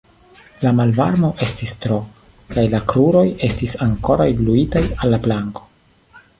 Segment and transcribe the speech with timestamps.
[0.61, 1.99] La malvarmo estis tro,
[2.55, 5.71] kaj la kruroj estis ankoraŭ gluitaj al la planko.